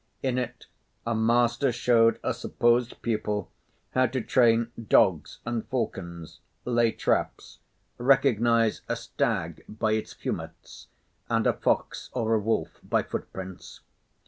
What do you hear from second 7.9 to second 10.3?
recognise a stag by its